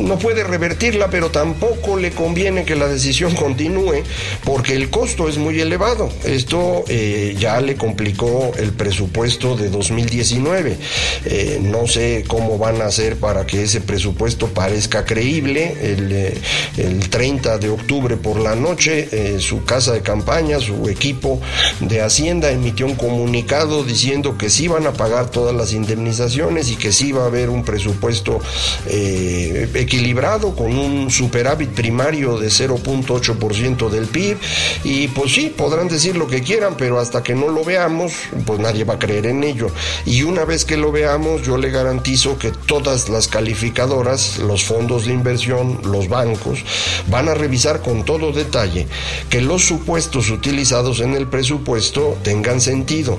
no 0.00 0.18
puede 0.18 0.44
revertirla, 0.44 1.08
pero 1.10 1.30
tampoco 1.30 1.96
le 1.96 2.10
conviene 2.10 2.64
que 2.64 2.76
la 2.76 2.88
decisión 2.88 3.34
continúe 3.34 4.02
porque 4.44 4.74
el 4.74 4.90
costo 4.90 5.28
es 5.28 5.38
muy 5.38 5.60
elevado. 5.60 6.10
Esto 6.24 6.84
eh, 6.88 7.34
ya 7.38 7.60
le 7.60 7.76
complicó 7.76 8.52
el 8.58 8.72
presupuesto 8.72 9.56
de 9.56 9.70
2019. 9.70 10.76
Eh, 11.24 11.58
no 11.62 11.86
sé 11.86 12.24
cómo 12.26 12.58
van 12.58 12.82
a 12.82 12.86
hacer 12.86 13.16
para 13.16 13.46
que 13.46 13.62
ese 13.62 13.80
presupuesto 13.80 14.48
parezca 14.48 15.04
creíble. 15.04 15.76
El, 15.80 16.38
el 16.76 17.08
30 17.08 17.58
de 17.58 17.68
octubre 17.68 18.16
por 18.16 18.38
la 18.38 18.54
noche, 18.54 19.38
su 19.40 19.64
casa 19.64 19.92
de 19.92 20.02
campaña, 20.02 20.60
su 20.60 20.88
equipo 20.88 21.40
de 21.80 22.00
Hacienda 22.18 22.50
emitió 22.50 22.84
un 22.84 22.96
comunicado 22.96 23.84
diciendo 23.84 24.36
que 24.36 24.50
sí 24.50 24.66
van 24.66 24.88
a 24.88 24.92
pagar 24.92 25.30
todas 25.30 25.54
las 25.54 25.72
indemnizaciones 25.72 26.68
y 26.68 26.74
que 26.74 26.90
sí 26.90 27.12
va 27.12 27.22
a 27.22 27.26
haber 27.26 27.48
un 27.48 27.62
presupuesto 27.62 28.40
eh, 28.86 29.68
equilibrado 29.74 30.56
con 30.56 30.76
un 30.76 31.12
superávit 31.12 31.70
primario 31.70 32.36
de 32.36 32.48
0.8% 32.48 33.88
del 33.88 34.06
PIB. 34.06 34.36
Y 34.82 35.06
pues 35.06 35.32
sí, 35.32 35.54
podrán 35.56 35.86
decir 35.86 36.16
lo 36.16 36.26
que 36.26 36.42
quieran, 36.42 36.74
pero 36.76 36.98
hasta 36.98 37.22
que 37.22 37.36
no 37.36 37.50
lo 37.50 37.62
veamos, 37.62 38.14
pues 38.44 38.58
nadie 38.58 38.82
va 38.82 38.94
a 38.94 38.98
creer 38.98 39.26
en 39.26 39.44
ello. 39.44 39.68
Y 40.04 40.24
una 40.24 40.44
vez 40.44 40.64
que 40.64 40.76
lo 40.76 40.90
veamos, 40.90 41.42
yo 41.42 41.56
le 41.56 41.70
garantizo 41.70 42.36
que 42.36 42.50
todas 42.50 43.08
las 43.08 43.28
calificadoras, 43.28 44.38
los 44.38 44.64
fondos 44.64 45.06
de 45.06 45.12
inversión, 45.12 45.82
los 45.84 46.08
bancos, 46.08 46.64
van 47.06 47.28
a 47.28 47.34
revisar 47.34 47.80
con 47.80 48.04
todo 48.04 48.32
detalle 48.32 48.88
que 49.30 49.40
los 49.40 49.62
supuestos 49.64 50.30
utilizados 50.30 50.98
en 50.98 51.14
el 51.14 51.28
presupuesto 51.28 52.07
tengan 52.22 52.60
sentido. 52.60 53.18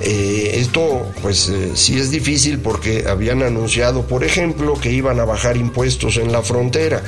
Eh, 0.00 0.52
esto 0.54 1.10
pues 1.22 1.48
eh, 1.48 1.72
sí 1.74 1.98
es 1.98 2.10
difícil 2.10 2.60
porque 2.60 3.06
habían 3.08 3.42
anunciado, 3.42 4.02
por 4.02 4.22
ejemplo, 4.22 4.74
que 4.74 4.92
iban 4.92 5.18
a 5.18 5.24
bajar 5.24 5.56
impuestos 5.56 6.18
en 6.18 6.30
la 6.30 6.42
frontera 6.42 7.02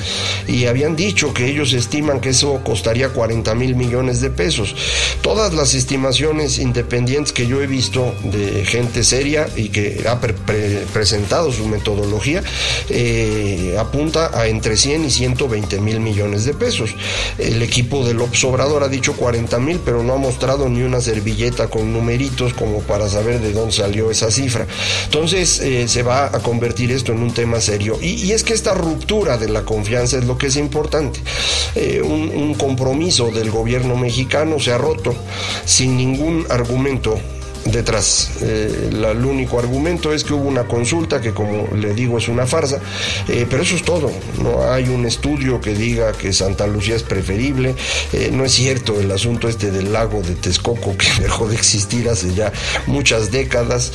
y 0.49 0.67
habían 0.67 0.97
dicho 0.97 1.33
que 1.33 1.47
ellos 1.47 1.73
estiman 1.73 2.21
que 2.21 2.31
eso 2.31 2.61
costaría 2.65 3.11
40 3.11 3.55
mil 3.55 3.77
millones 3.77 4.21
de 4.21 4.31
pesos. 4.31 4.75
Todas 5.23 5.55
las 5.55 5.75
estimaciones 5.75 6.59
independientes 6.59 7.33
que 7.33 7.47
yo 7.47 7.63
he 7.63 7.67
visto 7.67 8.13
de 8.25 8.65
gente 8.65 9.05
seria 9.05 9.49
y 9.57 9.69
que 9.69 10.05
ha 10.09 10.21
presentado 10.21 11.53
su 11.53 11.67
metodología 11.67 12.43
eh, 12.89 13.77
apunta 13.79 14.31
a 14.39 14.49
entre 14.49 14.77
100 14.77 15.05
y 15.05 15.11
120 15.11 15.81
mil 15.81 16.01
millones 16.01 16.45
de 16.45 16.55
pesos. 16.55 16.91
El 17.39 17.63
equipo 17.63 18.05
del 18.05 18.21
Obrador 18.21 18.83
ha 18.83 18.89
dicho 18.89 19.15
40 19.15 19.59
mil, 19.59 19.81
pero 19.85 20.03
no 20.03 20.15
ha 20.15 20.19
mostrado 20.19 20.69
ni 20.69 20.83
una 20.83 21.00
servilleta 21.01 21.69
con 21.69 21.93
numeritos 21.93 22.55
como 22.55 22.81
para 22.81 23.09
saber 23.09 23.41
de 23.41 23.53
dónde 23.53 23.73
salió 23.73 24.11
esa 24.11 24.31
cifra. 24.31 24.67
Entonces 25.05 25.61
eh, 25.61 25.89
se 25.89 26.03
va 26.03 26.27
a 26.27 26.41
convertir 26.41 26.93
esto 26.93 27.13
en 27.13 27.23
un 27.23 27.33
tema 27.33 27.61
serio. 27.61 27.99
Y, 28.01 28.31
es 28.33 28.45
que 28.45 28.55
esta 28.55 28.75
ruptura 28.75 29.37
de 29.39 29.49
la 29.49 29.63
confianza 29.63 30.19
es 30.19 30.25
lo 30.25 30.39
que 30.39 30.47
es 30.47 30.57
importante. 30.57 31.21
Eh, 31.75 32.01
un 32.03 32.55
compromiso 32.55 33.31
del 33.31 33.51
gobierno 33.51 33.97
mexicano 33.97 34.59
se 34.59 34.73
ha 34.73 34.79
roto 34.79 35.15
sin 35.65 35.97
ningún 35.97 36.47
argumento 36.49 37.19
detrás. 37.65 38.31
Eh, 38.41 38.91
el 38.91 39.25
único 39.25 39.59
argumento 39.59 40.13
es 40.13 40.25
que 40.25 40.33
hubo 40.33 40.49
una 40.49 40.65
consulta 40.65 41.21
que 41.21 41.33
como 41.33 41.69
le 41.77 41.95
digo 41.95 42.19
es 42.19 42.29
una 42.29 42.47
farsa, 42.47 42.81
eh, 43.29 43.47
pero 43.49 43.63
eso 43.63 43.77
es 43.77 43.83
todo. 43.83 44.11
No 44.43 44.71
hay 44.71 44.89
un 44.89 45.07
estudio 45.07 45.61
que 45.61 45.75
diga 45.75 46.13
que 46.13 46.33
Santa 46.33 46.67
Lucía 46.67 46.97
es 46.97 47.03
preferible. 47.03 47.75
Eh, 48.13 48.31
no 48.33 48.45
es 48.45 48.53
cierto 48.53 48.99
el 49.01 49.11
asunto 49.11 49.49
este 49.49 49.71
del 49.71 49.93
lago 49.93 50.23
de 50.23 50.35
Texcoco 50.35 50.97
que 50.99 51.23
dejó 51.23 51.49
de 51.49 51.57
existir 51.57 52.09
hace 52.09 52.35
ya 52.35 52.53
muchas 52.87 53.31
décadas. 53.31 53.93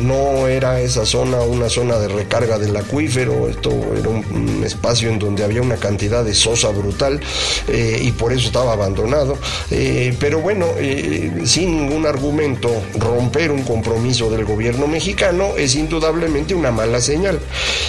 no 0.00 0.46
era 0.48 0.80
esa 0.80 1.06
zona 1.06 1.40
una 1.40 1.68
zona 1.68 1.98
de 1.98 2.08
recarga 2.08 2.58
del 2.58 2.76
acuífero, 2.76 3.48
esto 3.48 3.70
era 3.98 4.08
un, 4.08 4.62
espacio 4.64 5.10
en 5.10 5.18
donde 5.18 5.44
había 5.44 5.62
una 5.62 5.76
cantidad 5.76 6.24
de 6.24 6.34
sosa 6.34 6.70
brutal 6.70 7.20
y 7.68 8.10
por 8.12 8.32
eso 8.32 8.46
estaba 8.46 8.72
abandonado. 8.72 9.38
pero 10.18 10.40
bueno, 10.40 10.66
sin 11.44 11.76
ningún 11.76 12.06
argumento 12.06 12.75
romper 12.98 13.50
un 13.50 13.62
compromiso 13.62 14.30
del 14.30 14.44
gobierno 14.44 14.86
mexicano 14.86 15.56
es 15.56 15.74
indudablemente 15.74 16.54
una 16.54 16.70
mala 16.70 17.00
señal. 17.00 17.38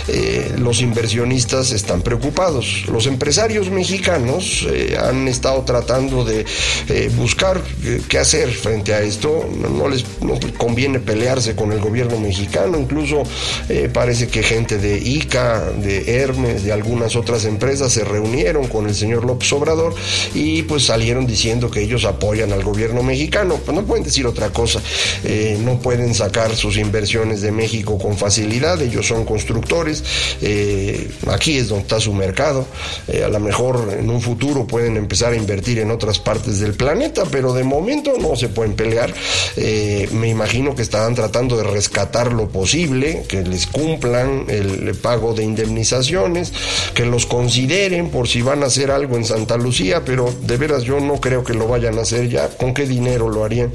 Eh, 0.08 0.56
los 0.58 0.82
inversionistas 0.82 1.72
están 1.72 2.02
preocupados. 2.02 2.86
Los 2.92 3.08
empresarios 3.08 3.70
mexicanos 3.70 4.68
eh, 4.70 4.98
han 5.00 5.28
estado 5.28 5.64
tratando 5.64 6.24
de 6.24 6.46
eh, 6.90 7.12
buscar 7.16 7.62
qué 8.08 8.18
hacer 8.18 8.50
frente 8.50 8.94
a 8.94 9.02
esto. 9.02 9.48
No, 9.78 9.88
les 9.88 10.04
conviene 10.58 11.00
pelearse 11.00 11.56
con 11.56 11.72
el 11.72 11.80
gobierno 11.80 12.20
mexicano. 12.20 12.78
Incluso 12.78 13.24
parece 13.94 14.28
que 14.28 14.44
gente 14.44 14.78
de 14.78 14.98
ICA, 14.98 15.72
de 15.72 16.22
Hermes, 16.22 16.64
de 16.64 16.72
algunas 16.72 17.16
otras 17.16 17.46
empresas 17.46 17.92
se 17.92 18.04
reunieron 18.04 18.68
con 18.68 18.88
el 18.88 18.96
señor 18.96 19.26
López 19.26 19.52
Obrador 19.54 19.96
y 20.34 20.64
pues 20.64 20.86
salieron 20.86 21.26
diciendo 21.26 21.70
que 21.70 21.82
ellos 21.82 22.06
apoyan 22.06 22.52
al 22.52 22.64
gobierno 22.64 23.04
mexicano. 23.04 23.60
Pues 23.64 23.76
no 23.76 23.86
pueden 23.86 24.04
decir 24.04 24.26
otra 24.26 24.50
cosa 24.50 24.77
eh, 25.24 25.58
no 25.64 25.80
pueden 25.80 26.14
sacar 26.14 26.56
sus 26.56 26.78
inversiones 26.78 27.42
de 27.42 27.52
México 27.52 27.98
con 27.98 28.18
facilidad, 28.18 28.82
ellos 28.82 29.08
son 29.08 29.26
constructores, 29.26 30.04
eh, 30.42 31.10
aquí 31.28 31.58
es 31.58 31.70
donde 31.70 31.84
está 31.84 32.00
su 32.00 32.14
mercado, 32.14 32.66
eh, 33.08 33.24
a 33.24 33.30
lo 33.30 33.40
mejor 33.40 33.96
en 33.98 34.10
un 34.10 34.22
futuro 34.22 34.66
pueden 34.66 34.98
empezar 34.98 35.34
a 35.34 35.36
invertir 35.36 35.80
en 35.80 35.92
otras 35.92 36.20
partes 36.20 36.60
del 36.60 36.74
planeta, 36.74 37.24
pero 37.32 37.54
de 37.54 37.64
momento 37.64 38.14
no 38.20 38.36
se 38.36 38.50
pueden 38.50 38.74
pelear, 38.74 39.14
me 40.12 40.30
imagino 40.30 40.76
que 40.76 40.82
estarán 40.82 41.16
tratando 41.16 41.58
de 41.58 41.64
rescatar 41.64 42.32
lo 42.34 42.50
posible, 42.50 43.24
que 43.28 43.44
les 43.44 43.68
cumplan 43.68 44.46
el, 44.48 44.96
pago 45.02 45.34
de 45.34 45.44
indemnizaciones, 45.44 46.52
que 46.94 47.06
los 47.06 47.26
consideren 47.26 48.10
por 48.10 48.28
si 48.28 48.42
van 48.42 48.64
a 48.64 48.68
hacer 48.68 48.90
algo 48.90 49.16
en 49.16 49.26
Santa 49.26 49.58
Lucía, 49.58 50.04
pero 50.06 50.34
de 50.42 50.58
veras 50.58 50.84
yo 50.84 51.00
no 51.00 51.20
creo 51.20 51.44
que 51.44 51.54
lo 51.54 51.68
vayan 51.68 51.98
a 52.00 52.02
hacer 52.02 52.30
ya, 52.30 52.50
¿con 52.50 52.74
qué 52.74 52.86
dinero 52.86 53.30
lo 53.30 53.44
harían? 53.44 53.72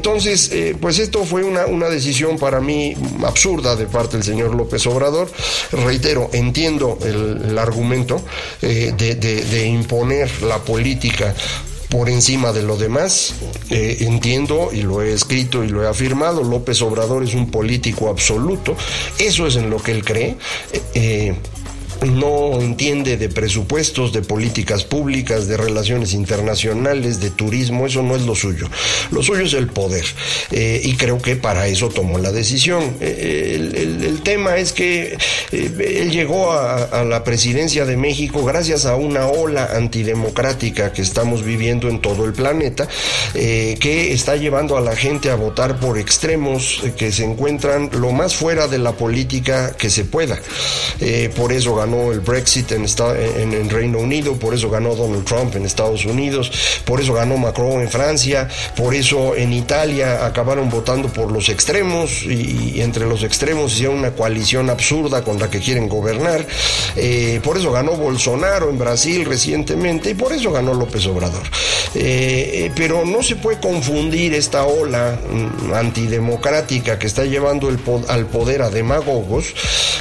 Entonces, 0.00 0.50
eh, 0.50 0.74
pues 0.80 0.98
esto 0.98 1.26
fue 1.26 1.44
una, 1.44 1.90
decisión 1.90 2.38
para 2.38 2.58
mí 2.58 2.94
absurda 3.22 3.76
de 3.76 3.84
parte 3.84 4.16
del 4.16 4.24
señor 4.24 4.54
López 4.54 4.86
Obrador. 4.86 5.30
Reitero, 5.72 6.30
entiendo 6.32 6.98
el, 7.04 7.58
argumento 7.58 8.22
eh, 8.62 8.94
de, 8.96 9.66
imponer 9.66 10.30
la 10.40 10.56
política 10.60 11.34
por 11.90 12.08
encima 12.08 12.50
de 12.50 12.62
lo 12.62 12.78
demás. 12.78 13.34
Eh, 13.68 13.98
entiendo 14.00 14.70
y 14.72 14.80
lo 14.80 15.02
he 15.02 15.12
escrito 15.12 15.64
y 15.64 15.68
lo 15.68 15.84
he 15.84 15.86
afirmado, 15.86 16.42
López 16.42 16.80
Obrador 16.80 17.22
es 17.22 17.34
un 17.34 17.50
político 17.50 18.08
absoluto, 18.08 18.74
eso 19.18 19.46
es 19.46 19.56
en 19.56 19.68
lo 19.68 19.82
que 19.82 19.92
él 19.92 20.02
cree 20.02 20.38
no 22.06 22.60
entiende 22.60 23.16
de 23.16 23.28
presupuestos, 23.28 24.12
de 24.12 24.22
políticas 24.22 24.84
públicas, 24.84 25.46
de 25.46 25.56
relaciones 25.56 26.14
internacionales, 26.14 27.20
de 27.20 27.30
turismo, 27.30 27.86
eso 27.86 28.02
no 28.02 28.16
es 28.16 28.22
lo 28.22 28.34
suyo. 28.34 28.68
Lo 29.10 29.22
suyo 29.22 29.44
es 29.44 29.54
el 29.54 29.68
poder 29.68 30.04
eh, 30.50 30.80
y 30.82 30.94
creo 30.94 31.20
que 31.20 31.36
para 31.36 31.66
eso 31.66 31.88
tomó 31.88 32.18
la 32.18 32.32
decisión. 32.32 32.96
Eh, 33.00 33.98
el, 34.02 34.20
tema 34.22 34.58
es 34.58 34.72
que 34.72 35.16
eh, 35.50 35.98
él 36.00 36.10
llegó 36.10 36.52
a, 36.52 37.04
la 37.04 37.24
presidencia 37.24 37.86
de 37.86 37.96
México 37.96 38.44
gracias 38.44 38.84
a 38.84 38.96
una 38.96 39.26
ola 39.26 39.70
antidemocrática 39.74 40.92
que 40.92 41.02
estamos 41.02 41.42
viviendo 41.42 41.88
en 41.88 42.00
todo 42.00 42.24
el 42.24 42.32
planeta, 42.32 42.86
que 43.32 44.12
está 44.12 44.36
llevando 44.36 44.76
a 44.76 44.80
la 44.80 44.94
gente 44.94 45.30
a 45.30 45.36
votar 45.36 45.80
por 45.80 45.98
extremos 45.98 46.82
que 46.98 47.12
se 47.12 47.24
encuentran 47.24 47.90
lo 47.94 48.12
más 48.12 48.34
fuera 48.34 48.68
de 48.68 48.78
la 48.78 48.92
política 48.92 49.74
que 49.76 49.88
se 49.90 50.04
pueda. 50.04 50.38
por 51.34 51.52
eso 51.52 51.74
ganó 51.74 51.89
ganó 51.90 52.12
el 52.12 52.20
Brexit 52.20 52.70
en, 52.72 53.68
Reino 53.70 53.98
Unido, 53.98 54.34
por 54.34 54.54
eso 54.54 54.70
ganó 54.70 54.94
Donald 54.94 55.24
Trump 55.24 55.56
en 55.56 55.64
Estados 55.64 56.04
Unidos, 56.04 56.52
por 56.84 57.00
eso 57.00 57.14
ganó 57.14 57.36
Macron 57.36 57.82
en 57.82 57.90
Francia, 57.90 58.48
por 58.76 58.94
eso 58.94 59.34
en 59.34 59.52
Italia 59.52 60.24
acabaron 60.24 60.70
votando 60.70 61.08
por 61.08 61.32
los 61.32 61.48
extremos 61.48 62.22
y, 62.22 62.80
entre 62.80 63.06
los 63.06 63.24
extremos 63.24 63.72
hicieron 63.72 63.98
una 63.98 64.12
coalición 64.12 64.70
absurda 64.70 65.24
con 65.24 65.40
la 65.40 65.50
que 65.50 65.58
quieren 65.58 65.88
gobernar, 65.88 66.46
eh, 66.94 67.40
por 67.42 67.56
eso 67.56 67.72
ganó 67.72 67.96
Bolsonaro 67.96 68.70
en 68.70 68.78
Brasil 68.78 69.24
recientemente 69.24 70.10
y 70.10 70.14
por 70.14 70.32
eso 70.32 70.52
ganó 70.52 70.74
López 70.74 71.06
Obrador. 71.06 71.42
Eh, 71.94 72.66
eh, 72.66 72.72
pero 72.76 73.04
no 73.04 73.20
se 73.20 73.34
puede 73.34 73.58
confundir 73.58 74.32
esta 74.34 74.64
ola 74.64 75.18
mm, 75.28 75.74
antidemocrática 75.74 77.00
que 77.00 77.08
está 77.08 77.24
llevando 77.24 77.68
el, 77.68 77.80
al 78.08 78.26
poder 78.26 78.62
a 78.62 78.70
demagogos 78.70 79.54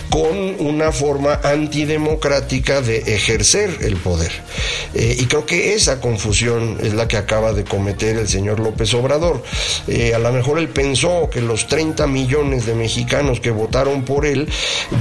con 0.10 0.38
una 0.60 0.92
forma 0.92 1.40
anti 1.44 1.79
democrática 1.86 2.82
de 2.82 2.98
ejercer 3.16 3.78
el 3.82 3.98
poder. 3.98 4.32
Eh, 4.94 5.18
y 5.20 5.26
creo 5.26 5.46
que 5.46 5.74
esa 5.76 6.02
confusión 6.02 6.78
es 6.82 6.94
la 6.94 7.08
que 7.08 7.18
acaba 7.18 7.54
de 7.54 7.64
cometer 7.64 8.18
el 8.18 8.28
señor 8.28 8.60
López 8.60 8.94
Obrador. 8.94 9.44
Eh, 9.88 10.14
a 10.16 10.20
lo 10.20 10.32
mejor 10.32 10.60
él 10.60 10.70
pensó 10.70 11.30
que 11.32 11.42
los 11.42 11.68
30 11.68 12.08
millones 12.08 12.66
de 12.66 12.76
mexicanos 12.76 13.40
que 13.40 13.52
votaron 13.52 14.04
por 14.04 14.26
él, 14.26 14.48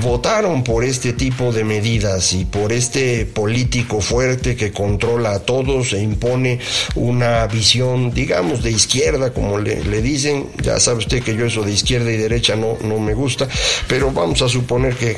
votaron 0.03 0.65
por 0.65 0.85
este 0.85 1.13
tipo 1.13 1.53
de 1.53 1.65
medidas 1.65 2.33
y 2.33 2.45
por 2.45 2.73
este 2.73 3.27
político 3.27 4.01
fuerte 4.01 4.57
que 4.57 4.73
controla 4.73 5.33
a 5.33 5.41
todos 5.41 5.93
e 5.93 6.03
impone 6.03 6.59
una 6.95 7.47
visión, 7.47 8.13
digamos, 8.13 8.63
de 8.63 8.71
izquierda, 8.71 9.33
como 9.33 9.59
le, 9.59 10.03
dicen. 10.03 10.49
Ya 10.63 10.79
sabe 10.81 10.99
usted 10.99 11.23
que 11.23 11.35
yo 11.35 11.47
eso 11.47 11.63
de 11.63 11.73
izquierda 11.73 12.11
y 12.13 12.17
derecha 12.17 12.57
no, 12.57 12.77
no 12.83 12.99
me 12.99 13.15
gusta, 13.15 13.49
pero 13.89 14.11
vamos 14.11 14.43
a 14.43 14.49
suponer 14.49 14.95
que 14.95 15.17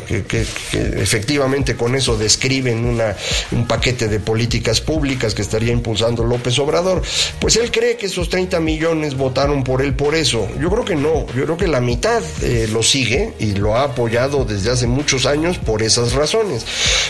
efectivamente 0.72 1.49
con 1.76 1.96
eso 1.96 2.16
describen 2.16 2.84
una, 2.84 3.16
un 3.50 3.66
paquete 3.66 4.08
de 4.08 4.20
políticas 4.20 4.80
públicas 4.80 5.34
que 5.34 5.42
estaría 5.42 5.72
impulsando 5.72 6.24
López 6.24 6.58
Obrador. 6.58 7.02
Pues 7.40 7.56
él 7.56 7.70
cree 7.70 7.96
que 7.96 8.06
esos 8.06 8.28
30 8.28 8.60
millones 8.60 9.16
votaron 9.16 9.64
por 9.64 9.82
él 9.82 9.94
por 9.94 10.14
eso. 10.14 10.48
Yo 10.60 10.70
creo 10.70 10.84
que 10.84 10.96
no, 10.96 11.26
yo 11.34 11.44
creo 11.44 11.56
que 11.56 11.66
la 11.66 11.80
mitad 11.80 12.22
eh, 12.42 12.68
lo 12.72 12.82
sigue 12.82 13.32
y 13.38 13.54
lo 13.54 13.76
ha 13.76 13.82
apoyado 13.82 14.44
desde 14.44 14.70
hace 14.70 14.86
muchos 14.86 15.26
años 15.26 15.58
por 15.58 15.82
esas 15.82 16.12
razones. 16.12 16.64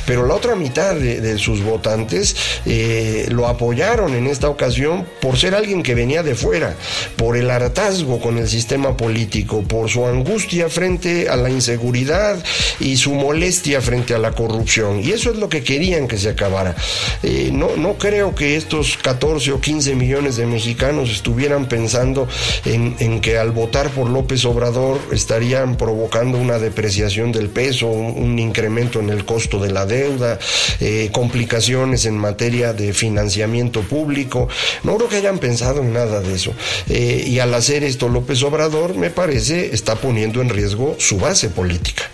Pero 0.06 0.26
la 0.26 0.34
otra 0.34 0.56
mitad 0.56 0.94
de, 0.94 1.38
sus 1.38 1.62
votantes 1.62 2.34
eh, 2.66 3.26
lo 3.30 3.46
apoyaron 3.46 4.14
en 4.14 4.26
esta 4.26 4.48
ocasión 4.48 5.06
por 5.20 5.38
ser 5.38 5.54
alguien 5.54 5.82
que 5.82 5.94
venía 5.94 6.22
de 6.22 6.34
fuera, 6.34 6.74
por 7.16 7.36
el 7.36 7.50
hartazgo 7.50 8.20
con 8.20 8.38
el 8.38 8.48
sistema 8.48 8.96
político, 8.96 9.62
por 9.62 9.88
su 9.88 10.06
angustia 10.06 10.68
frente 10.68 11.28
a 11.28 11.36
la 11.36 11.50
inseguridad 11.50 12.42
y 12.80 12.96
su 12.96 13.14
molestia 13.14 13.80
frente 13.80 14.14
a 14.14 14.18
la 14.18 14.29
corrupción. 14.32 15.00
Y 15.00 15.12
eso 15.12 15.30
es 15.30 15.36
lo 15.36 15.48
que 15.48 15.62
querían 15.62 16.08
que 16.08 16.18
se 16.18 16.30
acabara. 16.30 16.76
Eh, 17.22 17.50
no, 17.52 17.76
no 17.76 17.94
creo 17.94 18.34
que 18.34 18.56
estos 18.56 18.96
14 18.98 19.52
o 19.52 19.60
15 19.60 19.94
millones 19.94 20.36
de 20.36 20.46
mexicanos 20.46 21.10
estuvieran 21.10 21.66
pensando 21.66 22.28
en, 22.64 23.20
que 23.20 23.38
al 23.38 23.50
votar 23.50 23.90
por 23.90 24.08
López 24.08 24.44
Obrador 24.44 25.00
estarían 25.12 25.76
provocando 25.76 26.38
una 26.38 26.58
depreciación 26.58 27.32
del 27.32 27.48
peso, 27.48 27.88
un, 27.88 28.38
incremento 28.38 29.00
en 29.00 29.10
el 29.10 29.24
costo 29.24 29.58
de 29.58 29.70
la 29.70 29.84
deuda, 29.84 30.38
eh, 30.80 31.10
complicaciones 31.12 32.06
en 32.06 32.16
materia 32.16 32.72
de 32.72 32.92
financiamiento 32.92 33.82
público. 33.82 34.48
No 34.82 34.96
creo 34.96 35.08
que 35.08 35.16
hayan 35.16 35.38
pensado 35.38 35.80
en 35.80 35.92
nada 35.92 36.20
de 36.20 36.34
eso. 36.34 36.52
Eh, 36.88 37.24
y 37.26 37.38
al 37.38 37.52
hacer 37.54 37.84
esto 37.84 38.08
López 38.08 38.42
Obrador, 38.42 38.94
me 38.96 39.10
parece, 39.10 39.74
está 39.74 39.96
poniendo 39.96 40.40
en 40.40 40.48
riesgo 40.48 40.96
su 40.98 41.18
base 41.18 41.48
política. 41.48 42.04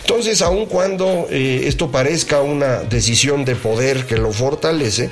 Entonces, 0.00 0.42
aun 0.42 0.66
cuando 0.66 1.28
esto 1.56 1.90
parezca 1.90 2.40
una 2.40 2.80
decisión 2.80 3.44
de 3.44 3.56
poder 3.56 4.06
que 4.06 4.16
lo 4.16 4.32
fortalece, 4.32 5.10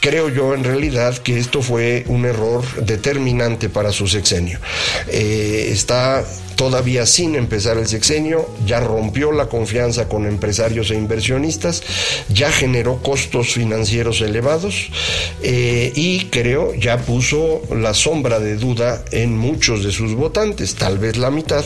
creo 0.00 0.28
yo 0.28 0.54
en 0.54 0.64
realidad 0.64 1.16
que 1.18 1.38
esto 1.38 1.62
fue 1.62 2.04
un 2.08 2.24
error 2.24 2.64
determinante 2.84 3.68
para 3.68 3.92
su 3.92 4.06
sexenio. 4.06 4.58
Eh, 5.08 5.68
está 5.72 6.24
todavía 6.58 7.06
sin 7.06 7.36
empezar 7.36 7.78
el 7.78 7.86
sexenio, 7.86 8.50
ya 8.66 8.80
rompió 8.80 9.30
la 9.30 9.46
confianza 9.46 10.08
con 10.08 10.26
empresarios 10.26 10.90
e 10.90 10.96
inversionistas, 10.96 11.84
ya 12.28 12.50
generó 12.50 13.00
costos 13.00 13.52
financieros 13.52 14.20
elevados 14.22 14.90
eh, 15.40 15.92
y 15.94 16.24
creo 16.26 16.74
ya 16.74 16.98
puso 16.98 17.62
la 17.70 17.94
sombra 17.94 18.40
de 18.40 18.56
duda 18.56 19.04
en 19.12 19.38
muchos 19.38 19.84
de 19.84 19.92
sus 19.92 20.14
votantes, 20.14 20.74
tal 20.74 20.98
vez 20.98 21.16
la 21.16 21.30
mitad, 21.30 21.64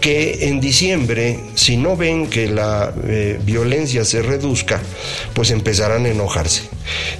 que 0.00 0.48
en 0.48 0.60
diciembre, 0.60 1.38
si 1.54 1.76
no 1.76 1.96
ven 1.96 2.26
que 2.26 2.48
la 2.48 2.92
eh, 3.04 3.38
violencia 3.44 4.04
se 4.04 4.22
reduzca, 4.22 4.80
pues 5.32 5.52
empezarán 5.52 6.06
a 6.06 6.08
enojarse. 6.08 6.62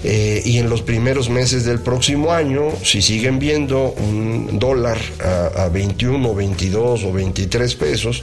Eh, 0.02 0.42
y 0.44 0.58
en 0.58 0.68
los 0.70 0.82
primeros 0.82 1.28
meses 1.28 1.64
del 1.64 1.80
próximo 1.80 2.32
año, 2.32 2.72
si 2.82 3.02
siguen 3.02 3.38
viendo 3.38 3.92
un 3.92 4.58
dólar 4.58 4.98
a, 5.22 5.64
a 5.64 5.68
21, 5.68 6.34
22 6.34 6.87
o 6.88 7.12
23 7.12 7.74
pesos, 7.74 8.22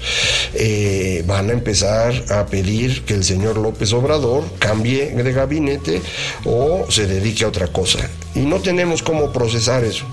eh, 0.53 1.23
van 1.27 1.49
a 1.49 1.53
empezar 1.53 2.13
a 2.29 2.45
pedir 2.45 3.03
que 3.03 3.13
el 3.13 3.23
señor 3.23 3.57
López 3.57 3.93
Obrador 3.93 4.43
cambie 4.59 5.11
de 5.11 5.33
gabinete 5.33 6.01
o 6.45 6.85
se 6.89 7.07
dedique 7.07 7.43
a 7.43 7.47
otra 7.47 7.67
cosa. 7.67 8.09
Y 8.35 8.41
no 8.41 8.59
tenemos 8.59 9.01
cómo 9.01 9.31
procesar 9.31 9.85
eso. 9.85 10.05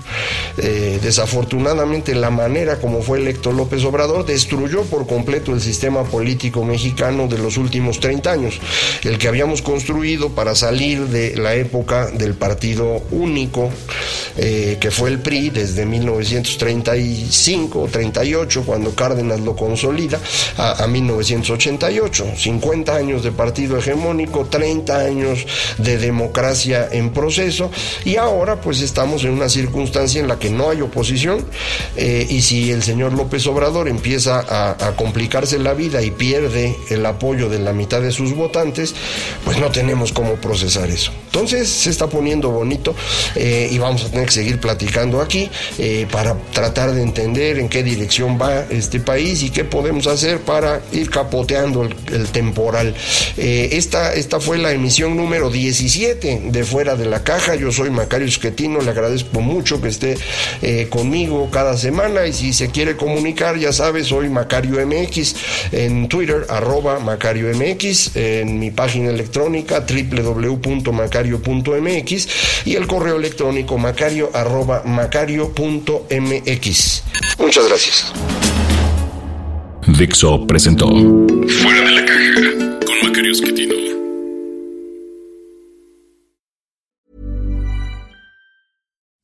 Eh, 0.57 0.99
desafortunadamente, 1.03 2.15
la 2.15 2.29
manera 2.29 2.79
como 2.79 3.01
fue 3.01 3.19
electo 3.19 3.51
López 3.51 3.83
Obrador 3.83 4.25
destruyó 4.25 4.83
por 4.83 5.05
completo 5.07 5.53
el 5.53 5.59
sistema 5.61 6.03
político 6.05 6.63
mexicano 6.63 7.27
de 7.27 7.37
los 7.37 7.57
últimos 7.57 7.99
30 7.99 8.31
años, 8.31 8.59
el 9.03 9.17
que 9.17 9.27
habíamos 9.27 9.61
construido 9.61 10.29
para 10.29 10.55
salir 10.55 11.07
de 11.07 11.35
la 11.35 11.55
época 11.55 12.11
del 12.11 12.35
partido 12.35 13.03
único, 13.11 13.69
eh, 14.37 14.77
que 14.79 14.89
fue 14.89 15.09
el 15.09 15.19
PRI 15.19 15.49
desde 15.49 15.85
1935 15.85 17.81
o 17.81 17.87
38, 17.87 18.63
cuando 18.65 18.95
Cárdenas 18.95 19.41
lo 19.41 19.55
consolida, 19.55 20.19
a, 20.57 20.83
a 20.83 20.87
1988. 20.87 22.25
50 22.37 22.95
años 22.95 23.23
de 23.23 23.31
partido 23.31 23.77
hegemónico, 23.77 24.45
30 24.45 24.97
años 24.97 25.45
de 25.77 25.97
democracia 25.97 26.87
en 26.91 27.11
proceso 27.11 27.69
y 28.05 28.12
ahora 28.17 28.59
pues 28.61 28.81
estamos 28.81 29.23
en 29.23 29.31
una 29.31 29.49
circunstancia 29.49 30.19
en 30.19 30.27
la 30.27 30.39
que 30.39 30.49
no 30.49 30.69
hay 30.69 30.81
oposición 30.81 31.45
eh, 31.95 32.25
y 32.29 32.41
si 32.41 32.71
el 32.71 32.83
señor 32.83 33.13
López 33.13 33.45
Obrador 33.47 33.87
empieza 33.87 34.39
a, 34.39 34.93
complicarse 34.95 35.57
la 35.59 35.73
vida 35.73 36.01
y 36.01 36.11
pierde 36.11 36.75
el 36.89 37.05
apoyo 37.05 37.49
de 37.49 37.59
la 37.59 37.73
mitad 37.73 38.01
de 38.01 38.11
sus 38.11 38.35
votantes, 38.35 38.93
pues 39.43 39.57
no 39.57 39.71
tenemos 39.71 40.11
cómo 40.11 40.35
procesar 40.35 40.89
eso. 40.89 41.11
Entonces 41.25 41.67
se 41.69 41.89
está 41.89 42.07
poniendo 42.07 42.51
bonito 42.51 42.95
eh, 43.35 43.69
y 43.71 43.77
vamos 43.77 44.05
a 44.05 44.11
tener 44.11 44.25
que 44.27 44.33
seguir 44.33 44.59
platicando 44.59 45.21
aquí 45.21 45.49
eh, 45.79 46.07
para 46.11 46.35
tratar 46.51 46.93
de 46.93 47.01
entender 47.01 47.57
en 47.59 47.69
qué 47.69 47.83
dirección 47.83 48.37
va 48.39 48.65
este 48.69 48.99
país 48.99 49.41
y 49.43 49.49
qué 49.49 49.63
podemos 49.63 50.07
hacer 50.07 50.39
para 50.41 50.81
ir 50.91 51.09
capoteando 51.09 51.83
el, 51.83 52.27
temporal. 52.27 52.95
Esta, 53.37 54.13
esta 54.13 54.39
fue 54.39 54.57
la 54.57 54.71
emisión 54.71 55.15
número 55.15 55.49
17 55.49 56.43
de 56.45 56.63
Fuera 56.63 56.95
de 56.95 57.05
la 57.05 57.23
Caja. 57.23 57.55
Yo 57.55 57.71
soy 57.71 57.89
Macario 58.03 58.27
Esquetino, 58.27 58.81
le 58.81 58.89
agradezco 58.89 59.39
mucho 59.39 59.81
que 59.81 59.87
esté 59.87 60.17
eh, 60.61 60.87
conmigo 60.89 61.49
cada 61.49 61.77
semana 61.77 62.27
y 62.27 62.33
si 62.33 62.51
se 62.51 62.69
quiere 62.69 62.97
comunicar, 62.97 63.57
ya 63.57 63.71
sabes, 63.71 64.07
soy 64.07 64.27
Macario 64.27 64.85
MX 64.85 65.35
en 65.71 66.09
Twitter, 66.09 66.45
arroba 66.49 66.99
Macario 66.99 67.47
MX, 67.55 68.17
en 68.17 68.59
mi 68.59 68.71
página 68.71 69.09
electrónica 69.09 69.85
www.macario.mx 69.87 72.27
y 72.65 72.75
el 72.75 72.87
correo 72.87 73.15
electrónico 73.15 73.77
macario 73.77 74.29
arroba 74.33 74.83
macario.mx. 74.83 75.53
Muchas 77.39 77.67
gracias. 77.69 78.11
Dixo 79.87 80.45
presentó 80.45 80.89
Fuera 80.89 81.81
de 81.81 81.91
la 81.91 82.03
Caja 82.05 82.41
con 82.85 82.99
Macario 83.07 83.31
Esquetino. 83.31 83.72